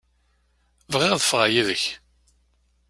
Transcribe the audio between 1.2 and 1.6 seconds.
ffɣeɣ